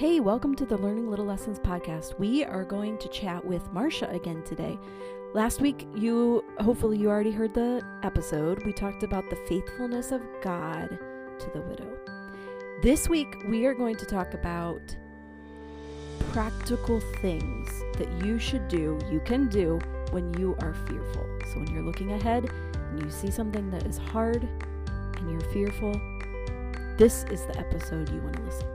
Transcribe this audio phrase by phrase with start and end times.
[0.00, 2.18] Hey, welcome to the Learning Little Lessons podcast.
[2.18, 4.78] We are going to chat with Marsha again today.
[5.34, 8.64] Last week, you hopefully you already heard the episode.
[8.64, 10.88] We talked about the faithfulness of God
[11.38, 11.98] to the widow.
[12.80, 14.80] This week, we are going to talk about
[16.30, 19.78] practical things that you should do, you can do
[20.12, 21.26] when you are fearful.
[21.52, 24.48] So, when you're looking ahead and you see something that is hard
[25.18, 25.92] and you're fearful,
[26.96, 28.69] this is the episode you want to listen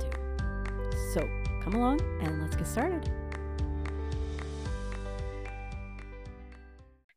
[1.65, 3.09] come along and let's get started.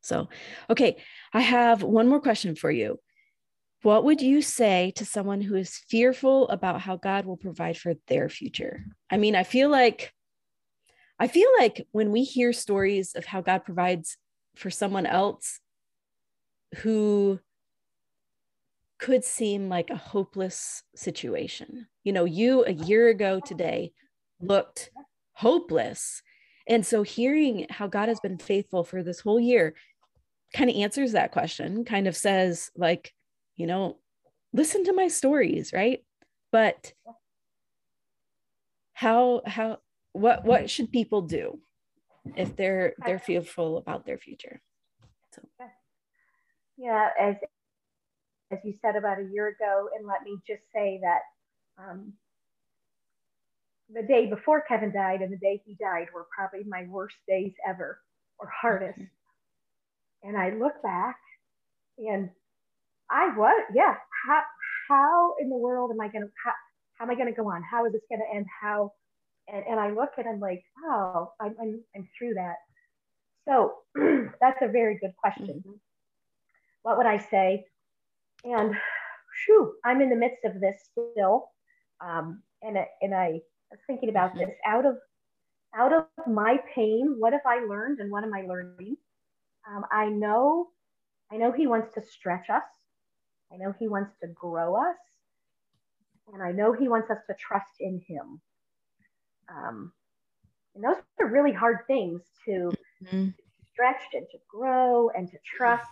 [0.01, 0.31] So,
[0.71, 0.97] okay,
[1.35, 2.99] I have one more question for you.
[3.83, 7.93] What would you say to someone who is fearful about how God will provide for
[8.07, 8.87] their future?
[9.11, 10.15] I mean, I feel like
[11.21, 14.17] I feel like when we hear stories of how God provides
[14.57, 15.61] for someone else
[16.77, 17.39] who
[18.99, 21.87] could seem like a hopeless situation.
[22.03, 23.93] You know, you a year ago today
[24.41, 24.91] looked
[25.33, 26.23] hopeless.
[26.67, 29.75] And so hearing how God has been faithful for this whole year
[30.55, 33.15] kind of answers that question, kind of says, like,
[33.57, 33.99] you know,
[34.53, 36.05] listen to my stories, right?
[36.53, 36.93] But
[38.93, 39.79] how, how,
[40.13, 41.61] what, what should people do
[42.37, 44.61] if they're, they're fearful about their future?
[45.35, 45.43] So.
[46.77, 47.37] Yeah, as
[48.51, 49.89] as you said about a year ago.
[49.97, 51.21] And let me just say that
[51.83, 52.13] um,
[53.93, 57.53] the day before Kevin died and the day he died were probably my worst days
[57.67, 58.01] ever
[58.39, 58.99] or hardest.
[58.99, 60.29] Mm-hmm.
[60.29, 61.17] And I look back
[61.99, 62.31] and
[63.11, 63.95] I was, yeah,
[64.27, 64.43] how,
[64.89, 66.53] how in the world am I going to, how,
[66.95, 67.63] how am I going to go on?
[67.63, 68.47] How is this going to end?
[68.61, 68.93] How,
[69.47, 72.57] and, and I look and I'm like, oh, I'm, I'm, I'm through that.
[73.49, 73.75] So
[74.41, 75.63] that's a very good question.
[75.67, 75.73] Mm-hmm.
[76.83, 77.65] What would I say?
[78.45, 78.75] And
[79.47, 81.49] whew, I'm in the midst of this still.
[82.05, 83.41] Um, and, and I
[83.71, 84.41] was thinking about mm-hmm.
[84.41, 84.97] this out of
[85.77, 88.97] out of my pain, what have I learned and what am I learning?
[89.71, 90.69] Um, I know,
[91.31, 92.63] I know he wants to stretch us.
[93.53, 94.97] I know he wants to grow us.
[96.33, 98.41] And I know he wants us to trust in him.
[99.49, 99.93] Um,
[100.75, 102.71] and those are really hard things to,
[103.05, 103.27] mm-hmm.
[103.27, 103.35] to
[103.71, 105.91] stretch and to grow and to trust.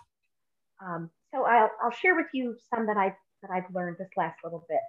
[0.83, 4.37] Um, so I'll, I'll share with you some that I've that I've learned this last
[4.43, 4.79] little bit.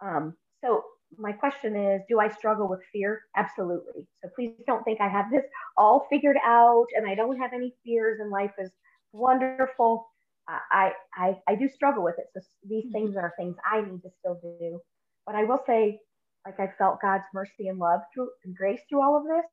[0.00, 0.84] Um, so
[1.18, 3.22] my question is, do I struggle with fear?
[3.36, 4.06] Absolutely.
[4.22, 5.44] So please don't think I have this
[5.76, 8.70] all figured out and I don't have any fears and life is
[9.12, 10.06] wonderful.
[10.46, 12.26] I, I I do struggle with it.
[12.34, 13.18] So these things mm-hmm.
[13.18, 14.80] are things I need to still do.
[15.26, 16.00] But I will say,
[16.44, 19.46] like I felt God's mercy and love through and grace through all of this,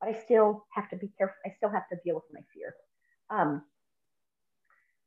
[0.00, 1.36] but I still have to be careful.
[1.44, 2.74] I still have to deal with my fear.
[3.28, 3.62] Um,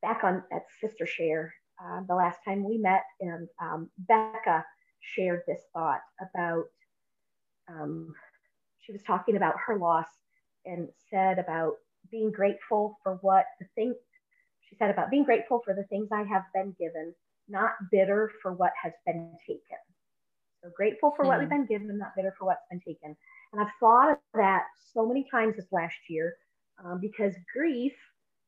[0.03, 1.51] back on at Sister Share
[1.83, 4.63] uh, the last time we met, and um, Becca
[5.01, 6.65] shared this thought about.
[7.69, 8.13] Um,
[8.79, 10.07] she was talking about her loss
[10.65, 11.73] and said about
[12.09, 13.93] being grateful for what the thing.
[14.69, 17.13] She said about being grateful for the things I have been given,
[17.47, 19.77] not bitter for what has been taken.
[20.63, 21.27] So grateful for mm.
[21.27, 23.15] what we've been given, not bitter for what's been taken.
[23.53, 26.35] And I've thought of that so many times this last year
[26.83, 27.93] um, because grief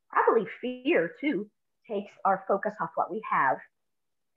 [0.10, 1.50] probably fear too,
[1.88, 3.58] takes our focus off what we have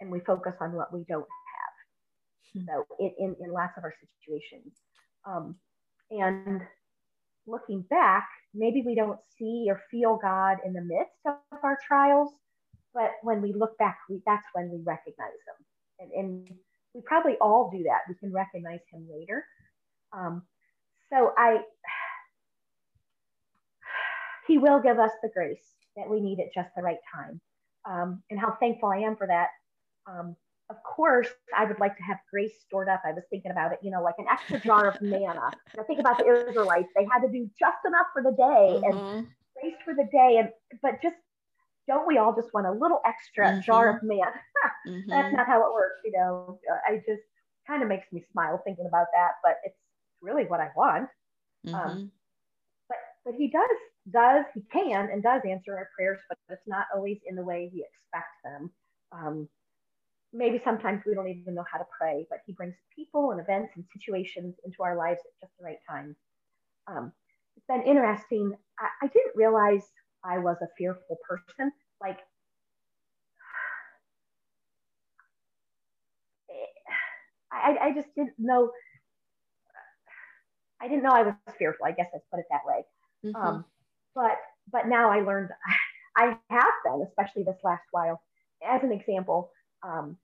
[0.01, 1.27] and we focus on what we don't
[2.55, 2.65] have.
[2.65, 2.69] Hmm.
[2.69, 4.75] So in, in, in, lots of our situations.
[5.27, 5.57] Um,
[6.11, 6.63] and
[7.47, 12.33] looking back, maybe we don't see or feel God in the midst of our trials,
[12.95, 15.67] but when we look back, we, that's when we recognize them.
[15.99, 16.49] And, and
[16.95, 18.01] we probably all do that.
[18.09, 19.45] We can recognize him later.
[20.13, 20.43] Um,
[21.11, 21.57] so I,
[24.47, 25.65] he will give us the grace
[25.97, 27.41] that we need at just the right time.
[27.89, 29.49] Um, and how thankful I am for that.
[30.07, 30.37] Um,
[30.73, 33.03] of course, I would like to have grace stored up.
[33.05, 35.51] I was thinking about it, you know, like an extra jar of manna.
[35.79, 38.99] I think about the Israelites; they had to do just enough for the day mm-hmm.
[38.99, 39.27] and
[39.61, 40.39] grace for the day.
[40.39, 40.49] And
[40.81, 41.17] but just
[41.87, 43.61] don't we all just want a little extra mm-hmm.
[43.61, 44.33] jar of manna?
[44.89, 45.11] mm-hmm.
[45.11, 46.59] That's not how it works, you know.
[46.89, 47.23] I just
[47.67, 49.79] kind of makes me smile thinking about that, but it's
[50.23, 51.09] really what I want.
[51.69, 52.05] Um, mm-hmm.
[52.89, 53.69] but but he does
[54.11, 57.71] does, he can and does answer our prayers, but it's not always in the way
[57.73, 58.71] we expect them.
[59.13, 59.49] Um,
[60.33, 63.73] maybe sometimes we don't even know how to pray, but he brings people and events
[63.77, 66.17] and situations into our lives at just the right time.
[66.87, 67.13] Um,
[67.57, 68.53] it's been interesting.
[68.79, 69.83] I, I didn't realize
[70.25, 71.73] I was a fearful person.
[72.01, 72.19] Like,
[77.53, 78.71] I, I just didn't know.
[80.81, 81.85] I didn't know I was fearful.
[81.87, 82.85] I guess let's put it that way.
[83.25, 83.37] Mm-hmm.
[83.37, 83.65] Um,
[84.15, 84.39] but
[84.73, 85.51] but now I learned
[86.17, 88.21] I have been, especially this last while.
[88.67, 89.51] As an example,
[89.83, 90.17] um,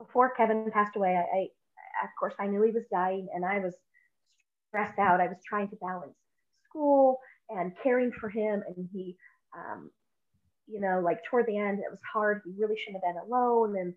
[0.00, 1.40] before Kevin passed away, I,
[2.02, 3.74] of course, I knew he was dying and I was
[4.68, 5.20] stressed out.
[5.20, 6.16] I was trying to balance
[6.68, 7.18] school
[7.50, 8.62] and caring for him.
[8.66, 9.16] And he,
[9.56, 9.90] um,
[10.66, 12.42] you know, like toward the end, it was hard.
[12.44, 13.94] He really shouldn't have been alone and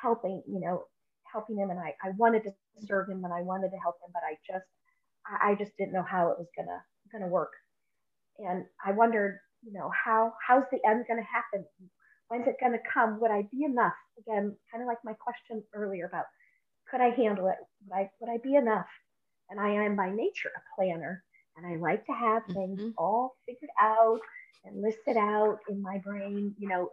[0.00, 0.84] helping, you know,
[1.32, 1.70] helping him.
[1.70, 2.50] And I, I wanted to
[2.86, 4.66] serve him and I wanted to help him, but I just,
[5.26, 6.82] I, I just didn't know how it was gonna,
[7.12, 7.52] gonna work.
[8.38, 11.64] And I wondered, you know, how, how's the end gonna happen?
[12.28, 13.20] When's it gonna come?
[13.20, 13.94] Would I be enough?
[14.18, 16.24] Again, kind of like my question earlier about
[16.90, 17.56] could I handle it?
[17.86, 18.86] Would I, would I be enough?
[19.50, 21.24] And I am by nature a planner
[21.56, 22.90] and I like to have things mm-hmm.
[22.98, 24.20] all figured out
[24.64, 26.90] and listed out in my brain, you know,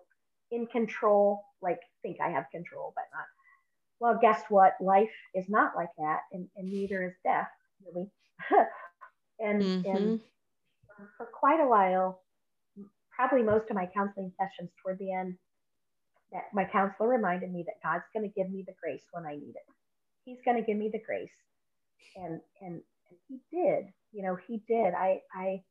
[0.52, 3.26] in control, like think I have control, but not.
[4.00, 4.74] Well, guess what?
[4.80, 7.50] Life is not like that, and, and neither is death,
[7.86, 8.10] really.
[9.40, 9.96] and mm-hmm.
[9.96, 10.20] and
[11.18, 12.22] for quite a while,
[13.16, 15.36] probably most of my counseling sessions toward the end,
[16.32, 19.36] that my counselor reminded me that God's going to give me the grace when I
[19.36, 19.74] need it.
[20.26, 21.30] He's going to give me the grace,
[22.16, 23.86] and and and He did.
[24.12, 24.94] You know, He did.
[24.94, 25.62] I I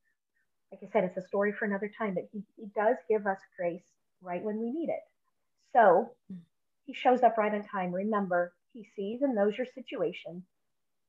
[0.71, 3.39] like I said, it's a story for another time, but He He does give us
[3.59, 3.85] grace
[4.23, 5.03] right when we need it.
[5.73, 6.13] So
[6.85, 7.93] He shows up right on time.
[7.93, 10.45] Remember, He sees and knows your situation,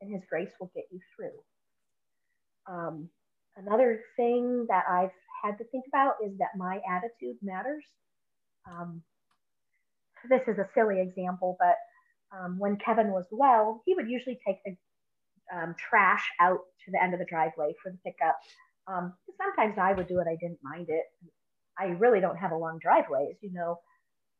[0.01, 1.37] and His grace will get you through.
[2.65, 3.09] Um,
[3.57, 5.11] another thing that I've
[5.43, 7.83] had to think about is that my attitude matters.
[8.69, 9.01] Um,
[10.29, 11.75] this is a silly example, but
[12.37, 14.75] um, when Kevin was well, he would usually take the
[15.55, 18.37] um, trash out to the end of the driveway for the pickup.
[18.87, 21.03] Um, sometimes I would do it, I didn't mind it.
[21.77, 23.79] I really don't have a long driveway, as you know,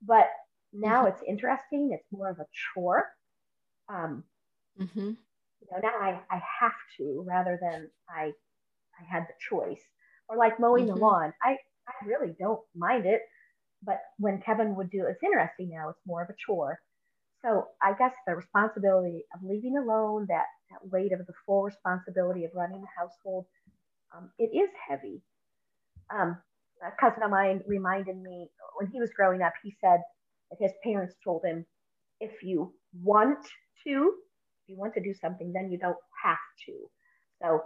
[0.01, 0.27] but
[0.71, 1.13] now mm-hmm.
[1.13, 1.91] it's interesting.
[1.93, 3.05] It's more of a chore.
[3.89, 4.23] Um,
[4.79, 4.99] mm-hmm.
[5.09, 8.31] You know, now I, I have to rather than I
[8.99, 9.81] I had the choice.
[10.29, 10.95] Or like mowing mm-hmm.
[10.95, 11.33] the lawn.
[11.43, 13.21] I, I really don't mind it.
[13.85, 16.79] But when Kevin would do it's interesting now, it's more of a chore.
[17.43, 22.45] So I guess the responsibility of leaving alone, that, that weight of the full responsibility
[22.45, 23.45] of running the household,
[24.15, 25.21] um, it is heavy.
[26.09, 26.37] Um,
[26.81, 29.99] a cousin of mine reminded me when he was growing up, he said
[30.49, 31.65] that his parents told him,
[32.19, 33.39] if you want
[33.85, 34.13] to,
[34.63, 36.73] if you want to do something, then you don't have to.
[37.41, 37.63] So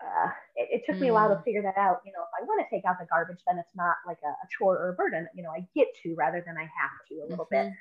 [0.00, 1.00] uh, it, it, took mm.
[1.00, 1.44] me a while to mm.
[1.44, 2.00] figure that out.
[2.04, 4.28] You know, if I want to take out the garbage, then it's not like a,
[4.28, 5.26] a, chore or a burden.
[5.34, 7.68] You know, I get to rather than I have to a little mm-hmm.
[7.68, 7.76] bit.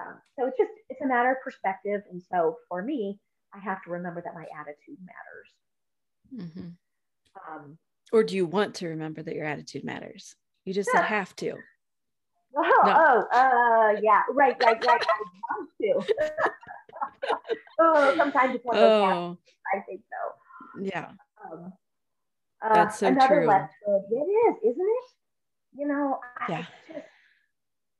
[0.00, 2.02] Um, so it's just it's a matter of perspective.
[2.10, 3.18] And so for me,
[3.54, 6.48] I have to remember that my attitude matters.
[6.56, 6.68] Mm-hmm.
[7.48, 7.78] Um,
[8.12, 10.34] or do you want to remember that your attitude matters?
[10.64, 11.02] You just yeah.
[11.02, 11.54] have to.
[12.54, 12.92] Oh, no.
[13.32, 15.02] oh, uh, yeah, right, right, right.
[15.02, 15.22] I
[15.56, 16.14] want to.
[17.80, 19.38] oh, sometimes it's one of those oh.
[19.74, 20.82] I think so.
[20.82, 21.12] Yeah.
[21.50, 21.72] Um,
[22.64, 23.50] uh, That's so another true.
[24.10, 25.04] It is, isn't it?
[25.74, 26.18] You know,
[26.48, 26.58] yeah.
[26.58, 27.06] I just,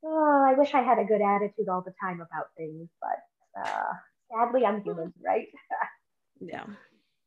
[0.05, 3.93] oh, I wish I had a good attitude all the time about things, but uh,
[4.31, 5.47] sadly, I'm human, right?
[6.41, 6.65] yeah.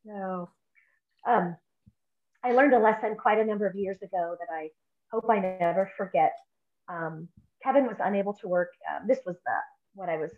[0.05, 0.49] No.
[1.27, 1.57] Um,
[2.43, 4.69] I learned a lesson quite a number of years ago that I
[5.11, 6.33] hope I never forget.
[6.87, 7.27] Um,
[7.63, 8.69] Kevin was unable to work.
[8.89, 9.51] Um, this was the
[9.95, 10.29] what I was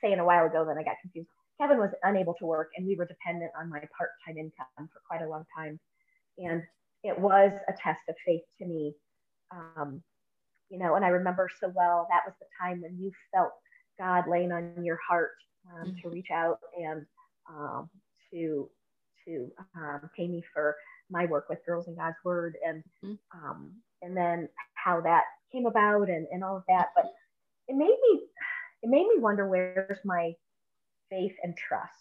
[0.00, 0.64] saying a while ago.
[0.64, 1.28] Then I got confused.
[1.60, 5.00] Kevin was unable to work and we were dependent on my part time income for
[5.06, 5.78] quite a long time.
[6.38, 6.62] And
[7.04, 8.94] it was a test of faith to me.
[9.50, 10.02] Um,
[10.70, 13.50] you know, and I remember so well that was the time when you felt
[13.98, 15.32] God laying on your heart
[15.70, 16.00] um, mm-hmm.
[16.00, 17.04] to reach out and
[17.48, 17.90] um,
[18.32, 18.70] to
[19.26, 20.76] to um, pay me for
[21.10, 23.14] my work with Girls in God's Word and mm-hmm.
[23.44, 26.88] Um, and then how that came about and, and all of that.
[26.94, 27.06] But
[27.68, 28.22] it made me
[28.82, 30.32] it made me wonder where's my
[31.10, 31.94] faith and trust.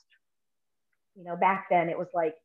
[1.16, 2.36] You know, back then it was like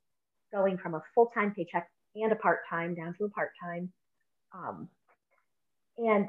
[0.52, 3.92] going from a full time paycheck and a part time down to a part time.
[4.52, 4.88] Um,
[5.99, 6.28] and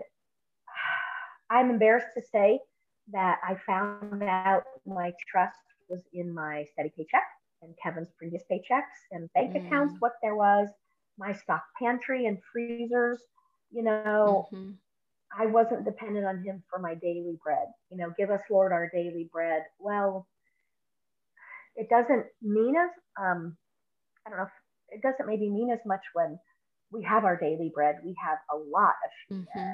[1.50, 2.60] I'm embarrassed to say
[3.12, 5.58] that I found out my trust
[5.90, 7.24] was in my steady paycheck
[7.62, 9.66] and Kevin's previous paychecks and bank mm.
[9.66, 10.68] accounts, what there was,
[11.18, 13.20] my stock pantry and freezers.
[13.72, 14.72] You know, mm-hmm.
[15.38, 17.68] I wasn't dependent on him for my daily bread.
[17.92, 19.64] You know, give us, Lord, our daily bread.
[19.80, 20.28] Well,
[21.76, 22.90] it doesn't mean as,
[23.20, 23.58] um,
[24.26, 24.52] I don't know, if,
[24.90, 26.40] it doesn't maybe mean as much when
[26.92, 27.98] we have our daily bread.
[28.04, 29.60] We have a lot of, mm-hmm.
[29.60, 29.74] uh,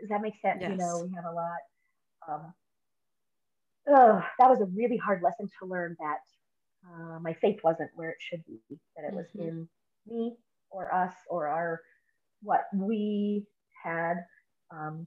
[0.00, 0.58] does that make sense?
[0.60, 0.70] Yes.
[0.70, 1.58] You know, we have a lot.
[2.26, 2.54] Um,
[3.88, 6.20] oh, that was a really hard lesson to learn that
[6.88, 8.58] uh, my faith wasn't where it should be,
[8.96, 9.48] that it was mm-hmm.
[9.48, 9.68] in
[10.06, 10.36] me
[10.70, 11.80] or us or our,
[12.42, 13.44] what we
[13.82, 14.24] had
[14.74, 15.06] um,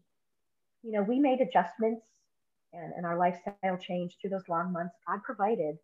[0.83, 2.05] you know, we made adjustments
[2.74, 4.95] and, and our lifestyle changed through those long months.
[5.07, 5.77] God provided,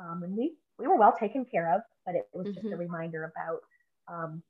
[0.00, 1.82] um, and we we were well taken care of.
[2.06, 2.54] But it was mm-hmm.
[2.54, 2.80] just a mm-hmm.
[2.80, 3.60] reminder about.
[4.12, 4.42] Um,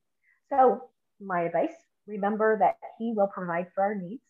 [0.49, 0.83] so
[1.21, 1.75] my advice:
[2.07, 4.23] remember that He will provide for our needs.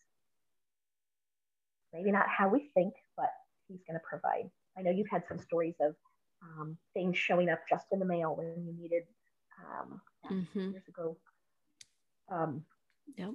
[1.93, 3.29] Maybe not how we think, but
[3.67, 4.49] He's going to provide.
[4.77, 5.95] I know you've had some stories of
[6.41, 9.03] um, things showing up just in the mail when you needed
[9.65, 10.01] um,
[10.31, 10.71] mm-hmm.
[10.71, 11.17] years ago.
[12.31, 12.63] Um,
[13.17, 13.31] yep.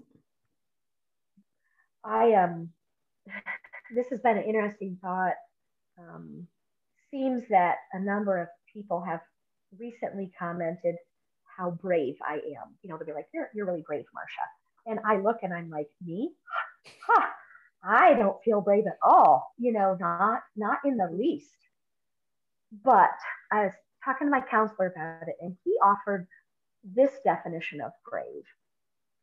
[2.05, 2.71] I um,
[3.95, 5.35] this has been an interesting thought.
[5.99, 6.47] Um,
[7.11, 9.21] seems that a number of people have
[9.79, 10.97] recently commented
[11.57, 12.75] how brave I am.
[12.83, 15.71] You know, they'll be like, "You're you're really brave, Marsha," and I look and I'm
[15.71, 16.33] like, "Me?
[17.07, 17.35] Ha!
[17.83, 19.55] I don't feel brave at all.
[19.59, 21.57] You know, not not in the least."
[22.85, 23.17] But
[23.53, 23.73] I was
[24.05, 26.27] talking to my counselor about it, and he offered
[26.85, 28.45] this definition of brave.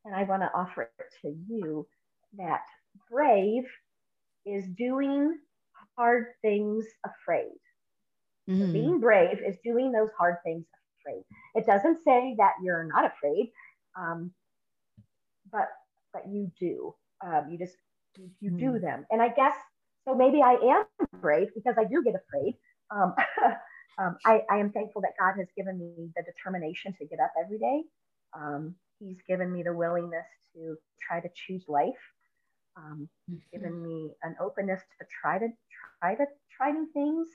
[0.05, 1.85] And I want to offer it to you
[2.37, 2.61] that
[3.09, 3.63] brave
[4.45, 5.37] is doing
[5.97, 7.59] hard things afraid.
[8.49, 8.59] Mm.
[8.59, 10.65] So being brave is doing those hard things
[10.99, 11.23] afraid.
[11.55, 13.51] It doesn't say that you're not afraid,
[13.99, 14.31] um,
[15.51, 15.67] but
[16.13, 16.93] but you do.
[17.25, 17.75] Um, you just
[18.17, 18.59] you, you mm.
[18.59, 19.05] do them.
[19.11, 19.53] And I guess
[20.05, 20.15] so.
[20.15, 22.55] Maybe I am brave because I do get afraid.
[22.89, 23.13] Um,
[23.99, 27.31] um, I, I, am thankful that God has given me the determination to get up
[27.41, 27.83] every day.
[28.35, 30.75] Um, he's given me the willingness to
[31.07, 31.93] try to choose life.
[32.77, 33.37] Um, mm-hmm.
[33.51, 35.47] given me an openness to try to
[35.99, 36.25] try to
[36.55, 37.27] try new things.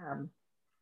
[0.00, 0.30] Um,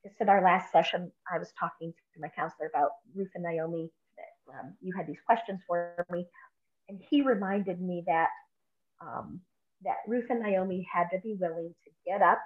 [0.05, 3.91] just in our last session, I was talking to my counselor about Ruth and Naomi.
[4.17, 6.27] That, um, you had these questions for me,
[6.89, 8.29] and he reminded me that
[9.01, 9.41] um,
[9.85, 12.41] that Ruth and Naomi had to be willing to get up,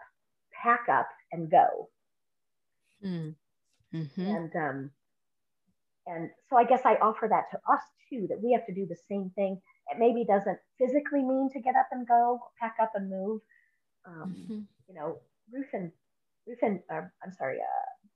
[0.62, 1.88] pack up, and go.
[3.04, 3.34] Mm.
[3.94, 4.20] Mm-hmm.
[4.22, 4.90] And um,
[6.06, 8.86] and so I guess I offer that to us too, that we have to do
[8.86, 9.60] the same thing.
[9.90, 13.40] It maybe doesn't physically mean to get up and go, pack up and move.
[14.06, 14.60] Um, mm-hmm.
[14.88, 15.18] You know,
[15.52, 15.92] Ruth and
[16.46, 18.08] Ruth and uh, I'm sorry, uh,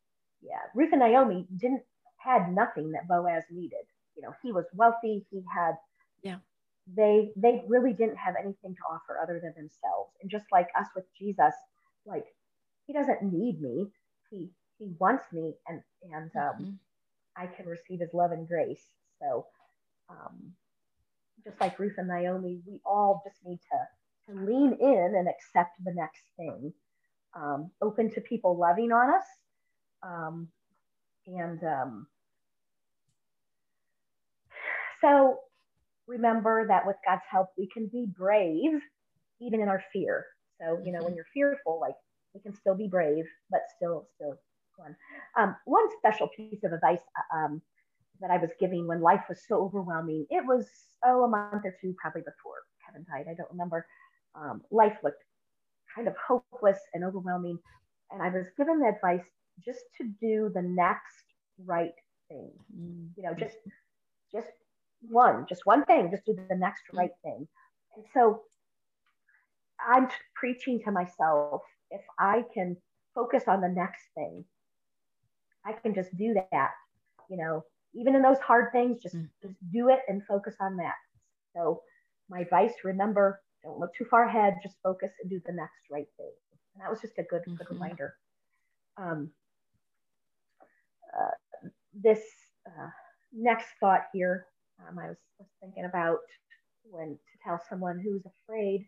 [0.42, 1.82] yeah, Ruth and Naomi didn't
[2.18, 3.86] had nothing that Boaz needed.
[4.16, 5.26] You know, he was wealthy.
[5.30, 5.74] He had
[6.22, 6.36] yeah.
[6.96, 10.12] They they really didn't have anything to offer other than themselves.
[10.22, 11.54] And just like us with Jesus,
[12.04, 12.26] like
[12.86, 13.86] he doesn't need me.
[14.30, 15.82] He he wants me and
[16.12, 16.70] and um, mm-hmm.
[17.36, 18.84] I can receive his love and grace.
[19.20, 19.46] So
[20.08, 20.52] um,
[21.46, 25.76] just like Ruth and Naomi, we all just need to, to lean in and accept
[25.84, 26.72] the next thing.
[27.34, 29.26] Um, open to people loving on us.
[30.02, 30.48] Um,
[31.26, 32.06] and um,
[35.00, 35.38] so
[36.06, 38.80] remember that with God's help, we can be brave
[39.40, 40.24] even in our fear.
[40.60, 41.16] So, you know, when mm-hmm.
[41.16, 41.94] you're fearful, like
[42.34, 44.38] we can still be brave, but still, still
[44.76, 44.96] one.
[45.38, 47.00] Um, one special piece of advice
[47.32, 47.62] uh, um,
[48.20, 50.66] that I was giving when life was so overwhelming, it was,
[51.04, 53.26] oh, a month or two probably before Kevin died.
[53.30, 53.86] I don't remember.
[54.34, 55.22] Um, life looked
[55.94, 57.58] kind of hopeless and overwhelming.
[58.10, 59.26] And I was given the advice
[59.64, 61.24] just to do the next
[61.64, 61.94] right
[62.28, 62.52] thing.
[62.78, 63.08] Mm.
[63.16, 63.56] You know, just,
[64.32, 64.48] just
[65.00, 67.48] one, just one thing, just do the next right thing.
[67.96, 68.42] And so
[69.80, 72.76] I'm preaching to myself if I can
[73.14, 74.44] focus on the next thing,
[75.64, 76.70] I can just do that.
[77.28, 77.64] You know,
[77.96, 79.28] even in those hard things, just, mm.
[79.42, 80.94] just do it and focus on that.
[81.54, 81.82] So
[82.28, 86.06] my advice, remember, don't look too far ahead, just focus and do the next right
[86.16, 86.32] thing.
[86.74, 87.54] And that was just a good, mm-hmm.
[87.54, 88.14] good reminder.
[88.98, 89.30] Um,
[91.16, 92.20] uh, this
[92.66, 92.88] uh,
[93.32, 94.46] next thought here,
[94.86, 96.18] um, I was, was thinking about
[96.84, 98.86] when to tell someone who's afraid,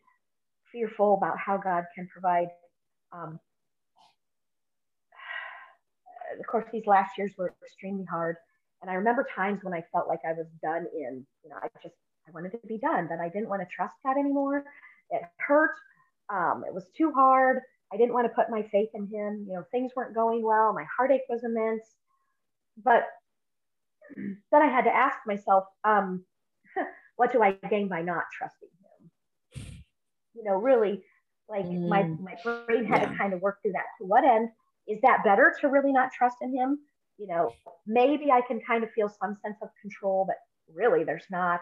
[0.70, 2.48] fearful about how God can provide
[3.12, 3.40] um,
[6.40, 8.36] of course, these last years were extremely hard.
[8.80, 11.68] And I remember times when I felt like I was done in, you know, I
[11.82, 11.94] just,
[12.26, 14.64] I wanted to be done, that I didn't want to trust God anymore.
[15.10, 15.74] It hurt.
[16.32, 17.60] Um, it was too hard.
[17.92, 19.46] I didn't want to put my faith in Him.
[19.48, 20.72] You know, things weren't going well.
[20.72, 21.82] My heartache was immense.
[22.82, 23.04] But
[24.16, 26.24] then I had to ask myself, um,
[27.16, 29.82] what do I gain by not trusting Him?
[30.34, 31.02] You know, really,
[31.48, 31.88] like mm.
[31.88, 33.08] my, my brain had yeah.
[33.08, 33.86] to kind of work through that.
[33.98, 34.50] To what end?
[34.88, 36.78] is that better to really not trust in him?
[37.18, 37.52] You know,
[37.86, 40.36] maybe I can kind of feel some sense of control, but
[40.72, 41.60] really there's not.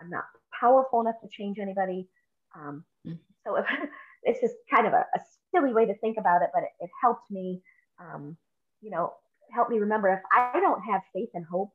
[0.00, 0.24] I'm not
[0.58, 2.08] powerful enough to change anybody.
[2.54, 3.16] Um, mm-hmm.
[3.46, 3.66] So if,
[4.22, 5.20] it's just kind of a, a,
[5.54, 7.62] silly way to think about it, but it, it helped me,
[8.00, 8.36] um,
[8.82, 9.12] you know,
[9.54, 11.70] help me remember if I don't have faith and hope,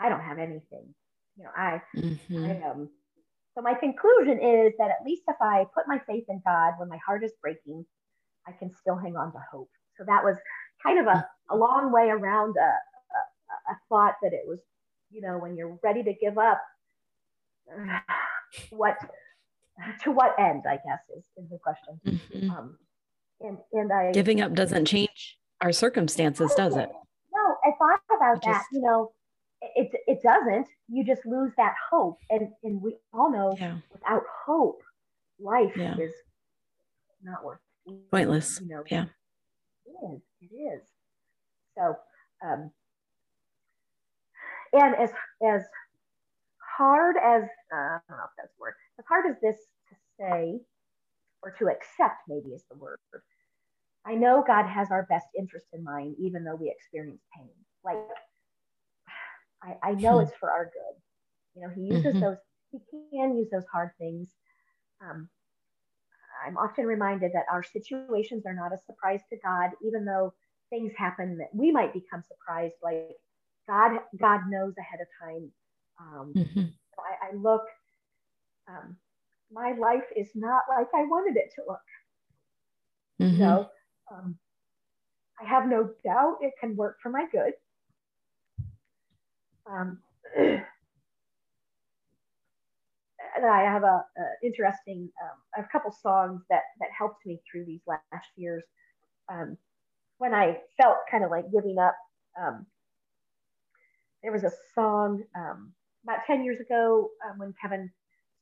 [0.00, 0.94] I don't have anything.
[1.36, 2.44] You know, I, mm-hmm.
[2.44, 2.88] I um,
[3.54, 6.88] so my conclusion is that at least if I put my faith in God when
[6.88, 7.84] my heart is breaking,
[8.48, 9.70] I can still hang on to hope.
[9.96, 10.36] So that was
[10.84, 14.58] kind of a, a long way around a, a, a thought that it was,
[15.10, 16.60] you know, when you're ready to give up,
[18.70, 18.96] what
[20.02, 22.00] to what end, I guess, is, is the question.
[22.06, 22.50] Mm-hmm.
[22.50, 22.78] Um,
[23.40, 26.88] and, and I giving up doesn't change our circumstances, does it?
[27.34, 28.64] No, I thought about that.
[28.72, 29.12] You know,
[29.74, 30.68] it it doesn't.
[30.88, 33.78] You just lose that hope, and and we all know yeah.
[33.92, 34.82] without hope,
[35.40, 35.96] life yeah.
[35.98, 36.12] is
[37.22, 37.58] not worth
[38.10, 38.60] pointless.
[38.62, 39.06] You know, yeah
[40.02, 40.20] is.
[40.50, 40.82] It is.
[41.76, 41.96] So,
[42.44, 42.70] um,
[44.72, 45.10] and as
[45.46, 45.62] as
[46.76, 49.56] hard as uh, I don't know if that's the word, as hard as this
[49.88, 50.60] to say
[51.42, 52.98] or to accept, maybe is the word.
[54.06, 57.50] I know God has our best interest in mind, even though we experience pain.
[57.84, 57.98] Like
[59.62, 60.24] I, I know hmm.
[60.24, 61.00] it's for our good.
[61.54, 62.20] You know, He uses mm-hmm.
[62.20, 62.36] those.
[62.72, 62.80] He
[63.12, 64.28] can use those hard things.
[65.00, 65.28] Um,
[66.46, 70.34] I'm often reminded that our situations are not a surprise to God, even though
[70.70, 72.74] things happen that we might become surprised.
[72.82, 73.16] Like
[73.68, 75.50] God, God knows ahead of time.
[76.00, 76.60] Um, mm-hmm.
[76.60, 77.62] so I, I, look.
[78.66, 78.96] Um,
[79.52, 81.78] my life is not like I wanted it to look.
[83.20, 83.40] Mm-hmm.
[83.40, 83.68] Know,
[84.12, 84.36] um,
[85.40, 87.52] I have no doubt it can work for my good.
[93.36, 97.64] And I have a, a interesting, um, a couple songs that that helped me through
[97.64, 98.62] these last years.
[99.28, 99.56] Um,
[100.18, 101.96] when I felt kind of like giving up,
[102.40, 102.66] um,
[104.22, 105.72] there was a song um,
[106.04, 107.90] about ten years ago um, when Kevin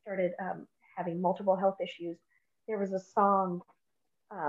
[0.03, 2.19] started um, having multiple health issues.
[2.69, 3.61] There was a song,
[4.31, 4.49] I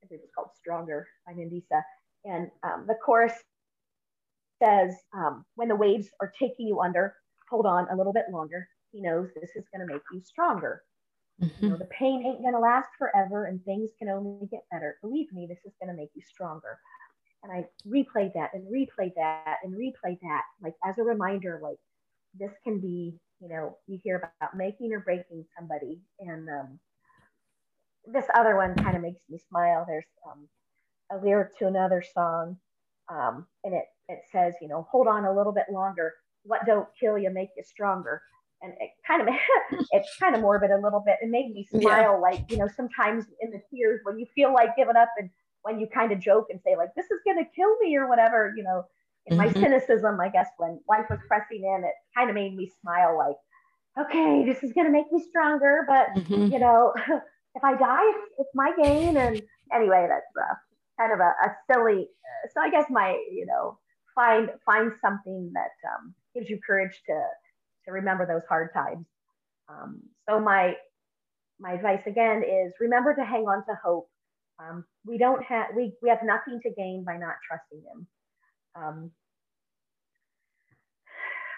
[0.00, 1.82] think it was called "Stronger" by Mandisa,
[2.24, 2.50] and
[2.86, 3.32] the chorus
[4.62, 4.94] says,
[5.54, 7.14] "When the waves are taking you under,
[7.48, 10.84] hold on a little bit longer." He knows this is going to make you stronger.
[11.42, 11.64] Mm-hmm.
[11.64, 14.98] You know, the pain ain't going to last forever and things can only get better.
[15.02, 16.78] Believe me, this is going to make you stronger.
[17.42, 21.78] And I replayed that and replayed that and replayed that, like as a reminder, like
[22.38, 26.00] this can be, you know, you hear about making or breaking somebody.
[26.20, 26.78] And um,
[28.06, 29.84] this other one kind of makes me smile.
[29.88, 30.48] There's um,
[31.10, 32.58] a lyric to another song,
[33.12, 36.14] um, and it, it says, you know, hold on a little bit longer.
[36.44, 38.22] What don't kill you make you stronger
[38.62, 39.28] and it kind of
[39.90, 41.18] it's kind of morbid a little bit.
[41.22, 42.10] It made me smile, yeah.
[42.10, 45.30] like you know, sometimes in the tears when you feel like giving up, and
[45.62, 48.52] when you kind of joke and say like, "This is gonna kill me" or whatever,
[48.56, 48.84] you know.
[49.26, 49.46] In mm-hmm.
[49.46, 53.16] my cynicism, I guess when life was pressing in, it kind of made me smile,
[53.16, 56.52] like, "Okay, this is gonna make me stronger," but mm-hmm.
[56.52, 56.92] you know,
[57.54, 59.16] if I die, it's, it's my gain.
[59.16, 59.40] And
[59.72, 60.54] anyway, that's uh,
[61.00, 62.02] kind of a, a silly.
[62.02, 63.78] Uh, so I guess my, you know,
[64.14, 67.22] find find something that um, gives you courage to
[67.86, 69.06] to remember those hard times.
[69.68, 70.74] Um, so my
[71.60, 74.08] my advice again is remember to hang on to hope.
[74.58, 78.06] Um, we don't have we we have nothing to gain by not trusting Him.
[78.76, 79.10] Um,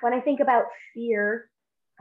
[0.00, 1.50] when I think about fear,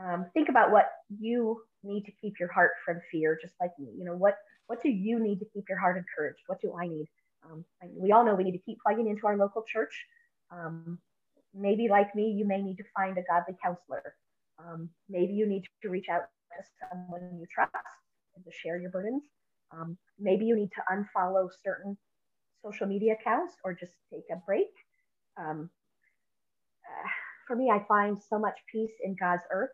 [0.02, 3.88] um, think about what you need to keep your heart from fear, just like me.
[3.96, 4.36] You know what
[4.66, 6.42] what do you need to keep your heart encouraged?
[6.46, 7.08] What do I need?
[7.44, 10.04] Um, we all know we need to keep plugging into our local church.
[11.58, 14.14] Maybe like me, you may need to find a godly counselor.
[14.58, 17.72] Um, maybe you need to reach out to someone you trust
[18.34, 19.22] and to share your burdens.
[19.72, 21.96] Um, maybe you need to unfollow certain
[22.62, 24.68] social media accounts or just take a break.
[25.36, 25.70] Um,
[26.84, 27.08] uh,
[27.46, 29.70] for me, I find so much peace in God's earth,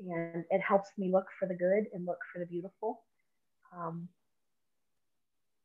[0.00, 3.02] and it helps me look for the good and look for the beautiful.
[3.76, 4.08] Um,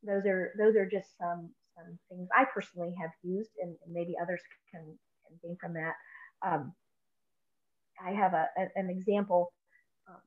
[0.06, 4.42] those are those are just some some things I personally have used, and maybe others
[4.72, 4.98] can
[5.28, 5.94] can gain from that.
[6.46, 6.74] Um,
[8.04, 9.54] I have a, a an example.
[10.08, 10.22] Um,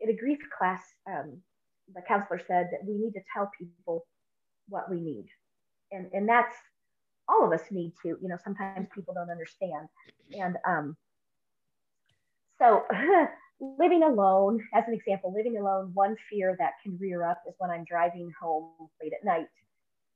[0.00, 1.38] in a grief class, um,
[1.94, 4.06] the counselor said that we need to tell people
[4.68, 5.26] what we need,
[5.90, 6.54] and and that's
[7.28, 8.08] all of us need to.
[8.20, 9.88] You know, sometimes people don't understand,
[10.38, 10.96] and um,
[12.58, 12.84] so.
[13.78, 17.70] living alone, as an example, living alone, one fear that can rear up is when
[17.70, 19.46] I'm driving home late at night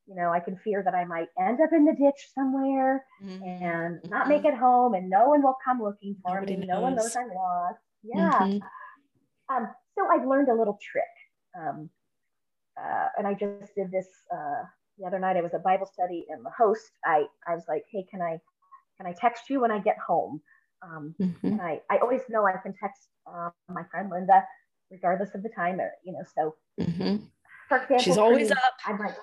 [0.07, 3.43] you know, I can fear that I might end up in the ditch somewhere mm-hmm.
[3.43, 4.29] and not mm-hmm.
[4.31, 6.67] make it home, and no one will come looking for Nobody me.
[6.67, 6.75] Knows.
[6.77, 7.81] No one knows I'm lost.
[8.03, 8.31] Yeah.
[8.31, 9.57] Mm-hmm.
[9.57, 11.05] Um, so I've learned a little trick.
[11.59, 11.91] Um,
[12.81, 14.63] uh, and I just did this uh,
[14.99, 15.37] the other night.
[15.37, 18.39] I was at Bible study, and the host, I, I was like, "Hey, can I,
[18.99, 20.41] can I text you when I get home?"
[20.83, 21.47] Um, mm-hmm.
[21.47, 24.45] And I, I always know I can text uh, my friend Linda,
[24.91, 26.23] regardless of the time, or you know.
[26.35, 27.25] So, mm-hmm.
[27.69, 28.75] for example, she's always me, up.
[28.87, 29.17] I'm like,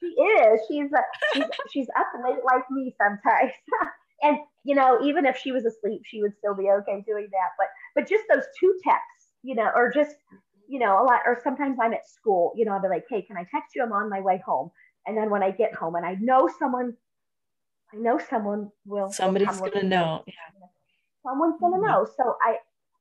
[0.00, 0.60] she is.
[0.68, 1.00] She's uh,
[1.34, 3.52] she's she's up late like me sometimes.
[4.22, 7.50] and you know, even if she was asleep, she would still be okay doing that.
[7.58, 10.16] But but just those two texts, you know, or just
[10.68, 11.20] you know, a lot.
[11.26, 12.52] Or sometimes I'm at school.
[12.56, 13.82] You know, I'll be like, hey, can I text you?
[13.82, 14.70] I'm on my way home.
[15.06, 16.96] And then when I get home, and I know someone,
[17.92, 19.10] I know someone will.
[19.10, 20.22] Somebody's gonna know.
[20.26, 20.32] Yeah.
[21.24, 21.86] Someone's gonna mm-hmm.
[21.86, 22.08] know.
[22.16, 22.56] So I,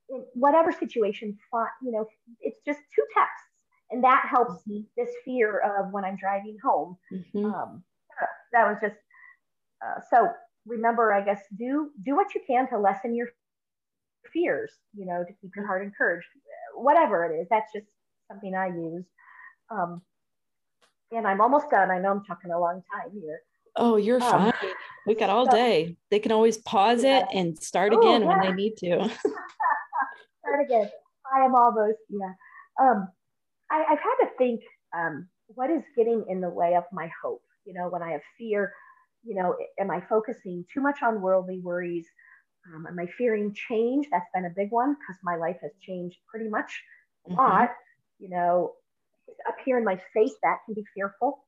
[0.09, 1.38] in whatever situation,
[1.81, 2.07] you know,
[2.41, 3.48] it's just two texts
[3.91, 4.82] and that helps mm-hmm.
[4.97, 6.97] this fear of when I'm driving home.
[7.12, 7.45] Mm-hmm.
[7.45, 7.84] Um,
[8.54, 8.95] that was just
[9.84, 10.30] uh, so.
[10.65, 13.28] Remember, I guess do do what you can to lessen your
[14.32, 14.71] fears.
[14.95, 16.28] You know, to keep your heart encouraged.
[16.75, 17.88] Whatever it is, that's just
[18.30, 19.06] something I use.
[19.71, 20.02] Um,
[21.12, 21.89] and I'm almost done.
[21.89, 23.41] I know I'm talking a long time here.
[23.75, 24.71] Oh, you're um, fine.
[25.08, 25.97] We got all so, day.
[26.12, 27.19] They can always pause yeah.
[27.19, 28.28] it and start oh, again yeah.
[28.28, 29.10] when they need to.
[30.39, 30.89] start again.
[31.34, 32.34] I am almost, yeah.
[32.80, 33.10] Um,
[33.71, 34.62] I, have had to think
[34.95, 37.41] um, what is getting in the way of my hope?
[37.65, 38.73] You know, when I have fear,
[39.23, 42.08] you know, am I focusing too much on worldly worries?
[42.73, 44.08] Um, am I fearing change?
[44.12, 46.82] That's been a big one because my life has changed pretty much
[47.25, 47.39] a mm-hmm.
[47.39, 47.69] lot.
[48.19, 48.73] You know,
[49.47, 51.45] up here in my face, that can be fearful.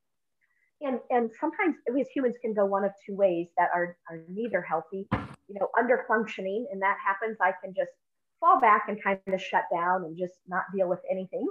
[0.80, 4.24] And, and sometimes we as humans can go one of two ways that are, are
[4.28, 6.66] neither healthy, you know, under functioning.
[6.72, 7.92] And that happens, I can just
[8.40, 11.46] fall back and kind of shut down and just not deal with anything.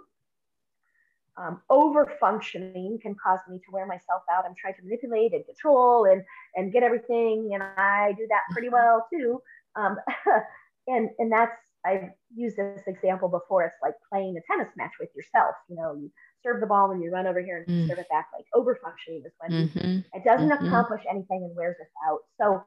[1.41, 4.45] Um, over functioning can cause me to wear myself out.
[4.45, 6.21] I'm trying to manipulate and control and
[6.56, 9.41] and get everything, and I do that pretty well too.
[9.75, 9.97] Um,
[10.88, 13.63] and and that's I've used this example before.
[13.63, 15.56] It's like playing a tennis match with yourself.
[15.67, 16.12] You know, you
[16.43, 17.88] serve the ball and you run over here and mm.
[17.88, 18.27] serve it back.
[18.34, 19.99] Like over functioning is when mm-hmm.
[20.17, 20.67] it doesn't mm-hmm.
[20.67, 22.19] accomplish anything and wears us out.
[22.39, 22.56] So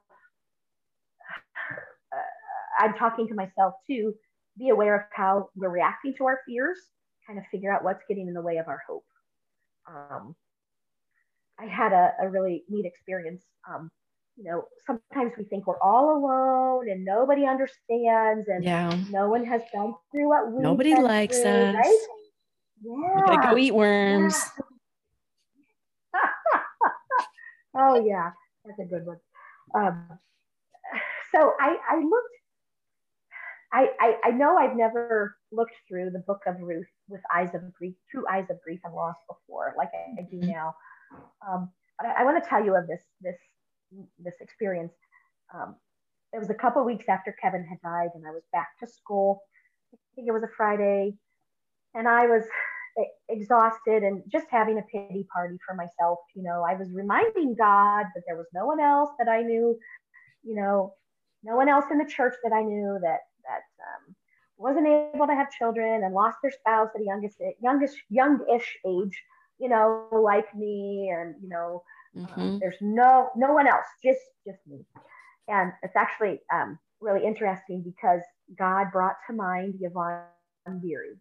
[2.11, 4.13] uh, I'm talking to myself too.
[4.57, 6.79] Be aware of how we're reacting to our fears.
[7.27, 9.05] Kind of figure out what's getting in the way of our hope.
[9.87, 10.35] Um,
[11.59, 13.89] I had a, a really neat experience um,
[14.37, 18.97] you know, sometimes we think we're all alone and nobody understands and yeah.
[19.09, 21.75] no one has gone through what we nobody likes through, us.
[21.75, 21.99] Right?
[22.83, 23.21] Yeah.
[23.25, 24.35] Gotta go eat worms.
[26.13, 26.21] Yeah.
[27.77, 28.31] oh yeah,
[28.65, 29.19] that's a good one.
[29.73, 30.19] Um,
[31.33, 32.34] so I, I looked.
[33.75, 37.73] I, I, I know I've never looked through the book of Ruth with eyes of
[37.73, 40.51] grief, through eyes of grief and loss before, like I, I do mm-hmm.
[40.51, 40.75] now.
[41.45, 43.35] Um, I, I want to tell you of this this
[44.17, 44.93] this experience.
[45.53, 45.75] Um,
[46.31, 49.41] it was a couple weeks after Kevin had died, and I was back to school.
[49.93, 51.13] I think it was a Friday,
[51.93, 52.43] and I was
[53.27, 56.19] exhausted and just having a pity party for myself.
[56.33, 59.77] You know, I was reminding God that there was no one else that I knew.
[60.43, 60.93] You know,
[61.43, 64.15] no one else in the church that I knew that that um,
[64.57, 69.21] wasn't able to have children and lost their spouse at a youngest youngest youngish age.
[69.57, 71.81] You know, like me, and you know,
[72.17, 72.41] Mm-hmm.
[72.41, 74.85] Um, there's no no one else, just just me.
[75.47, 78.21] And it's actually um, really interesting because
[78.57, 80.23] God brought to mind Yvonne
[80.81, 81.19] Beery.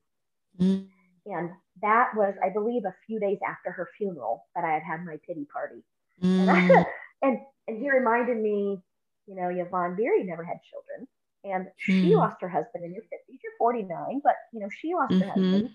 [0.59, 0.87] Mm-hmm.
[1.27, 1.51] And
[1.83, 5.17] that was, I believe, a few days after her funeral that I had had my
[5.27, 5.83] pity party.
[6.23, 6.41] Mm-hmm.
[6.41, 6.85] And, I, mm.
[7.23, 8.79] and, and he reminded me,
[9.27, 11.09] you know, Yvonne Beery never had children.
[11.45, 12.17] And she mm.
[12.17, 13.39] lost her husband in your 50s.
[13.43, 15.29] You're 49, but, you know, she lost her mm-hmm.
[15.29, 15.71] husband.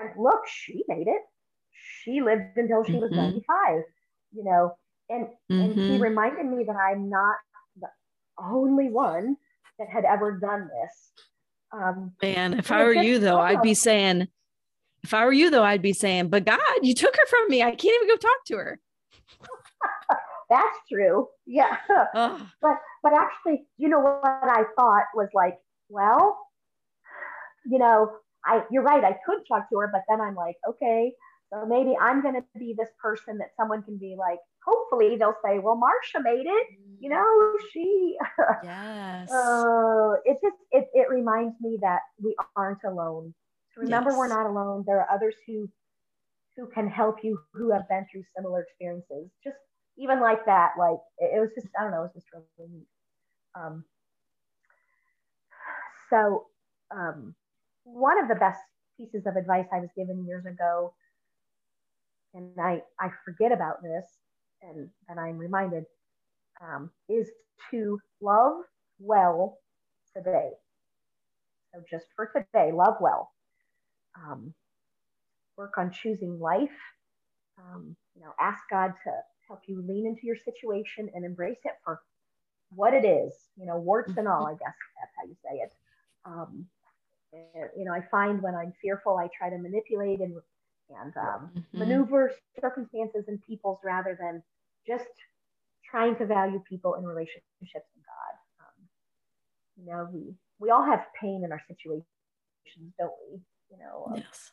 [0.00, 1.22] And look, she made it.
[2.02, 3.38] She lived until she was mm-hmm.
[3.48, 3.84] 95
[4.32, 4.76] you know,
[5.08, 5.60] and mm-hmm.
[5.60, 6.02] and he mm-hmm.
[6.02, 7.36] reminded me that I'm not
[7.80, 7.88] the
[8.38, 9.36] only one
[9.78, 11.12] that had ever done this.
[11.72, 14.28] Um, Man, if I were you though, I'd be saying,
[15.02, 17.62] if I were you though, I'd be saying, but God, you took her from me.
[17.62, 18.80] I can't even go talk to her.
[20.50, 21.28] That's true.
[21.46, 21.76] Yeah.
[22.60, 25.58] But but actually, you know what I thought was like,
[25.88, 26.38] well,
[27.66, 28.10] you know,
[28.44, 31.12] I you're right, I could talk to her, but then I'm like, okay,
[31.52, 35.36] so maybe I'm going to be this person that someone can be like, hopefully they'll
[35.44, 36.66] say, well, Marsha made it.
[37.00, 38.16] You know, she.
[38.64, 39.30] yes.
[39.30, 43.34] uh, it just it, it reminds me that we aren't alone.
[43.74, 44.18] So remember, yes.
[44.18, 44.84] we're not alone.
[44.86, 45.68] There are others who
[46.56, 49.30] who can help you who have been through similar experiences.
[49.44, 49.56] Just
[49.98, 52.86] even like that, like it, was just I don't know, it was just really neat.
[53.54, 53.84] Um,
[56.10, 56.46] so
[56.94, 57.34] um,
[57.84, 58.60] one of the best
[58.96, 60.94] pieces of advice I was given years ago
[62.34, 64.04] and I, I forget about this
[64.62, 65.84] and, and I'm reminded,
[66.62, 67.28] um, is
[67.70, 68.62] to love
[68.98, 69.58] well
[70.16, 70.50] today.
[71.74, 73.30] So just for today, love well.
[74.16, 74.54] Um,
[75.56, 76.70] work on choosing life.
[77.58, 79.10] Um, you know, ask God to
[79.48, 82.00] help you lean into your situation and embrace it for
[82.70, 83.32] what it is.
[83.56, 84.46] You know, warts and all.
[84.46, 85.72] I guess that's how you say it.
[86.24, 86.66] Um,
[87.76, 90.34] you know, I find when I'm fearful, I try to manipulate and
[90.90, 91.78] and um, mm-hmm.
[91.78, 94.42] maneuver circumstances and peoples rather than
[94.86, 95.04] just
[95.84, 97.44] trying to value people in relationships
[97.94, 98.34] and God.
[98.60, 98.88] Um,
[99.76, 102.04] you know, we we all have pain in our situations,
[102.98, 103.40] don't we?
[103.70, 104.52] You know, yes.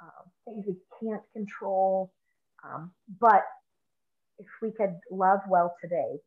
[0.00, 2.12] um, things we can't control.
[2.64, 3.44] Um, but
[4.38, 6.18] if we could love well today,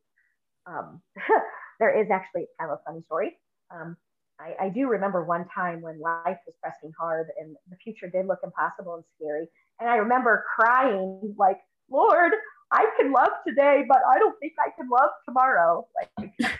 [0.65, 1.01] um,
[1.79, 3.37] there is actually kind of a funny story.
[3.73, 3.97] Um,
[4.39, 8.27] I, I, do remember one time when life was pressing hard and the future did
[8.27, 9.47] look impossible and scary.
[9.79, 11.57] And I remember crying, like,
[11.89, 12.33] Lord,
[12.71, 15.87] I can love today, but I don't think I can love tomorrow.
[15.95, 16.31] Like,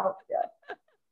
[0.00, 0.48] oh, yeah.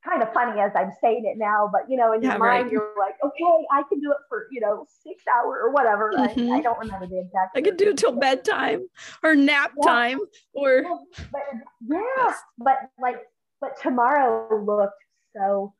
[0.04, 2.64] Kind of funny as I'm saying it now, but you know, in yeah, your mind,
[2.64, 2.72] right.
[2.72, 6.12] you're like, okay, I can do it for you know six hours or whatever.
[6.16, 6.52] Mm-hmm.
[6.52, 7.56] I, I, don't remember the exact.
[7.56, 8.86] I could do it till bedtime
[9.22, 9.86] or nap yeah.
[9.86, 10.20] time
[10.54, 10.84] or.
[11.30, 11.42] But
[11.86, 13.20] yeah, but like,
[13.60, 14.94] but tomorrow looked
[15.36, 15.74] so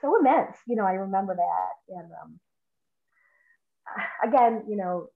[0.00, 0.56] so immense.
[0.66, 2.40] You know, I remember that, and um,
[4.22, 5.08] again, you know,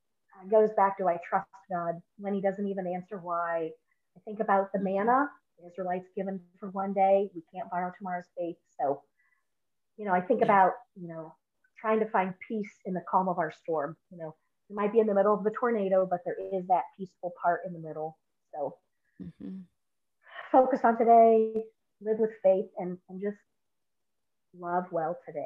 [0.44, 3.70] it goes back to I trust God when He doesn't even answer why.
[4.16, 7.30] I think about the manna the Israelites given for one day.
[7.34, 8.56] We can't borrow tomorrow's faith.
[8.78, 9.02] So,
[9.96, 11.34] you know, I think about, you know,
[11.80, 13.96] trying to find peace in the calm of our storm.
[14.10, 14.34] You know,
[14.68, 17.60] we might be in the middle of the tornado, but there is that peaceful part
[17.66, 18.18] in the middle.
[18.54, 18.76] So
[19.22, 19.58] mm-hmm.
[20.52, 21.64] focus on today,
[22.00, 23.38] live with faith, and, and just
[24.58, 25.42] love well today.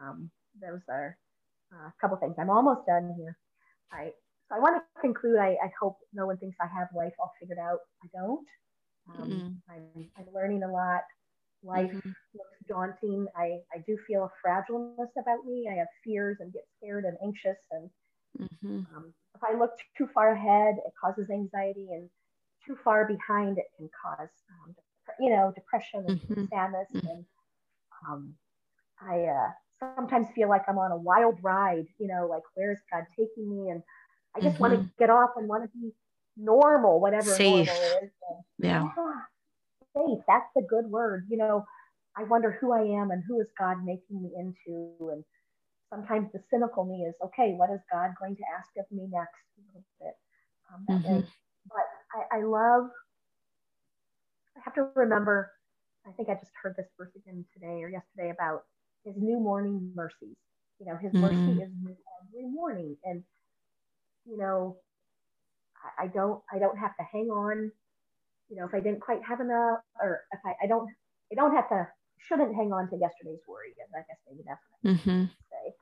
[0.00, 1.16] Um, those are
[1.72, 2.36] uh, a couple things.
[2.38, 3.36] I'm almost done here.
[3.92, 4.10] I
[4.48, 5.38] so I want to conclude.
[5.38, 7.78] I, I hope no one thinks I have life all figured out.
[8.02, 8.46] I don't.
[9.18, 9.72] Um, mm-hmm.
[9.72, 11.02] I'm, I'm learning a lot.
[11.62, 12.10] Life mm-hmm.
[12.34, 13.26] looks daunting.
[13.36, 15.68] I, I do feel a fragileness about me.
[15.70, 17.58] I have fears and get scared and anxious.
[17.70, 17.90] And
[18.40, 18.96] mm-hmm.
[18.96, 22.08] um, if I look too far ahead, it causes anxiety, and
[22.66, 24.30] too far behind, it can cause,
[24.64, 24.74] um,
[25.18, 26.44] you know, depression and mm-hmm.
[26.50, 26.88] sadness.
[26.94, 27.08] Mm-hmm.
[27.08, 27.24] And
[28.08, 28.34] um,
[29.00, 29.50] I uh,
[29.96, 31.86] sometimes feel like I'm on a wild ride.
[31.98, 33.70] You know, like where's God taking me?
[33.70, 33.82] And
[34.34, 34.88] I just want to mm-hmm.
[34.98, 35.92] get off and want to be
[36.40, 37.66] normal, whatever safe.
[37.66, 38.10] normal
[38.58, 38.88] yeah.
[38.96, 39.12] yeah.
[39.96, 40.18] Safe.
[40.26, 41.26] That's the good word.
[41.28, 41.64] You know,
[42.16, 45.10] I wonder who I am and who is God making me into.
[45.10, 45.24] And
[45.90, 49.34] sometimes the cynical me is, okay, what is God going to ask of me next?
[50.72, 51.20] Um, mm-hmm.
[51.68, 52.88] But I, I love,
[54.56, 55.50] I have to remember,
[56.06, 58.62] I think I just heard this verse again today or yesterday about
[59.04, 60.36] his new morning mercies.
[60.78, 61.22] You know, his mm-hmm.
[61.22, 62.96] mercy is new every morning.
[63.04, 63.22] And,
[64.26, 64.76] you know,
[65.98, 67.70] I, don't I don't have to hang on.
[68.48, 70.88] You know, if I didn't quite have enough, or if I, I don't
[71.32, 71.86] I don't have to
[72.18, 73.72] shouldn't hang on to yesterday's worry.
[73.94, 75.24] I guess maybe that's what I mm-hmm.
[75.24, 75.74] say.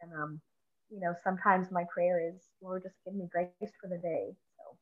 [0.00, 0.40] And um,
[0.90, 4.34] you know, sometimes my prayer is, Lord, just give me grace for the day.
[4.56, 4.76] So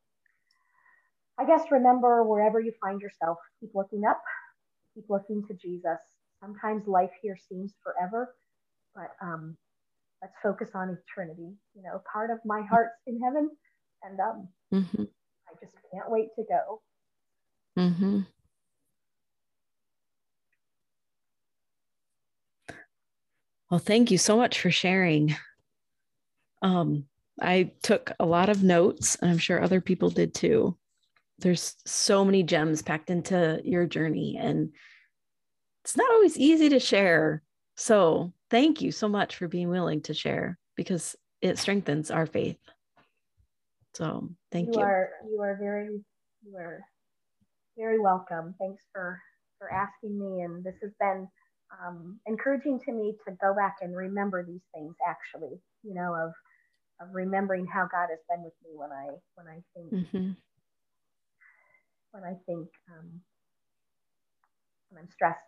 [1.39, 4.21] I guess remember wherever you find yourself, keep looking up,
[4.93, 5.99] keep looking to Jesus.
[6.39, 8.35] Sometimes life here seems forever,
[8.93, 9.57] but um,
[10.21, 11.53] let's focus on eternity.
[11.75, 13.49] You know, part of my heart's in heaven,
[14.03, 15.03] and um, mm-hmm.
[15.03, 16.81] I just can't wait to go.
[17.77, 18.19] Mm-hmm.
[23.69, 25.35] Well, thank you so much for sharing.
[26.61, 27.05] Um,
[27.41, 30.77] I took a lot of notes, and I'm sure other people did too.
[31.39, 34.69] There's so many gems packed into your journey, and
[35.83, 37.41] it's not always easy to share.
[37.75, 42.59] So, thank you so much for being willing to share because it strengthens our faith.
[43.95, 44.81] So thank you.
[44.81, 46.03] You are you are very
[46.45, 46.83] you are
[47.77, 48.55] very welcome.
[48.59, 49.19] Thanks for
[49.59, 51.27] for asking me, and this has been
[51.85, 54.95] um, encouraging to me to go back and remember these things.
[55.07, 56.33] Actually, you know, of
[57.01, 60.31] of remembering how God has been with me when I when I think mm-hmm.
[62.11, 63.21] when I think um,
[64.89, 65.39] when I'm stressed.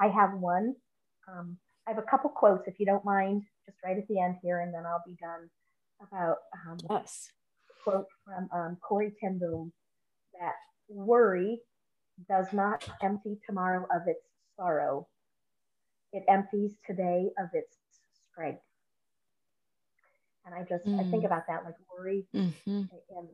[0.00, 0.74] I have one.
[1.26, 4.36] Um, I have a couple quotes, if you don't mind, just right at the end
[4.42, 5.48] here, and then I'll be done.
[6.02, 7.30] About um, yes
[7.84, 9.72] quote from um, Corrie ten Boom
[10.40, 10.54] that
[10.88, 11.60] worry
[12.28, 14.24] does not empty tomorrow of its
[14.56, 15.06] sorrow.
[16.12, 17.76] It empties today of its
[18.30, 18.62] strength.
[20.46, 21.00] And I just mm.
[21.00, 21.26] I think mm.
[21.26, 22.70] about that like worry mm-hmm.
[22.70, 23.28] and, and,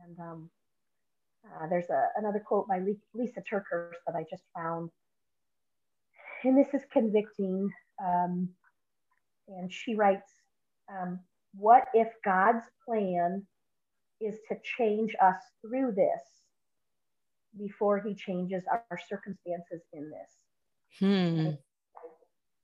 [0.00, 0.50] and um,
[1.44, 4.90] uh, there's a, another quote by Lysa TerKeurst that I just found.
[6.44, 7.68] And this is convicting.
[8.04, 8.48] Um,
[9.48, 10.30] and she writes,
[10.88, 11.20] um,
[11.54, 13.46] What if God's plan
[14.20, 16.22] is to change us through this
[17.58, 20.30] before he changes our, circumstances in this.
[20.98, 21.46] Hmm.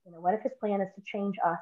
[0.05, 1.59] You know, what if his plan is to change us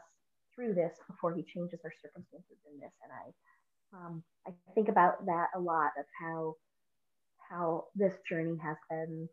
[0.55, 2.91] through this before he changes our circumstances in this?
[3.03, 6.55] And I, um, I think about that a lot of how,
[7.49, 9.29] how this journey has been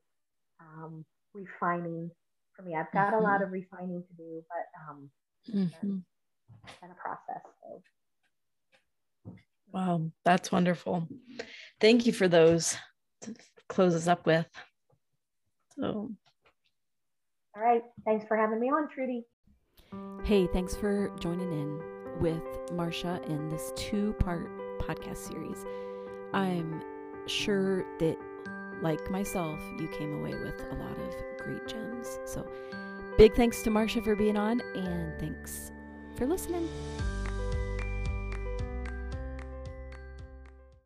[0.61, 2.11] um, refining
[2.55, 2.75] for me.
[2.75, 3.23] I've got mm-hmm.
[3.23, 3.45] a lot mm-hmm.
[3.45, 5.11] of refining to do, but um,
[5.49, 5.99] mm-hmm.
[6.83, 7.43] and a process.
[7.63, 7.83] So
[9.73, 11.09] Wow, that's wonderful.
[11.81, 12.77] Thank you for those
[13.23, 13.35] to
[13.69, 14.47] close us up with.
[15.79, 16.11] So,
[17.57, 17.83] all right.
[18.05, 19.25] Thanks for having me on, Trudy.
[20.25, 21.81] Hey, thanks for joining in
[22.21, 24.51] with Marsha in this two part
[24.81, 25.65] podcast series.
[26.33, 26.83] I'm
[27.27, 28.17] sure that,
[28.83, 32.19] like myself, you came away with a lot of great gems.
[32.27, 32.47] So,
[33.17, 35.71] big thanks to Marsha for being on, and thanks
[36.17, 36.69] for listening.